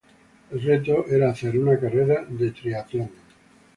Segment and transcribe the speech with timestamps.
[0.49, 3.11] El reto era hacer una carrera de triatlón.